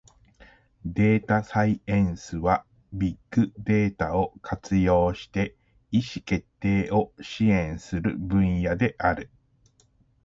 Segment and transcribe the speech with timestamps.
[0.83, 5.55] データサイエンスは、ビッグデータを活用して
[5.91, 9.29] 意思決定を支援する分野である。